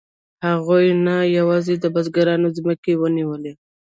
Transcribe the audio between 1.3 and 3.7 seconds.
یوازې د بزګرانو ځمکې ونیولې